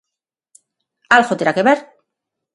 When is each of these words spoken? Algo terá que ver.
Algo 1.15 1.37
terá 1.39 1.51
que 1.55 1.65
ver. 1.69 1.79